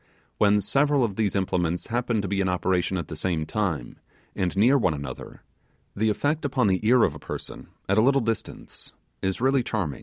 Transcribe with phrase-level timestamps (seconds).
[0.39, 3.97] When several of these implements happen to be in operation at the same time,
[4.35, 5.43] near one another,
[5.95, 9.99] the effect upon the ear of a person, at a little distance, is really charming.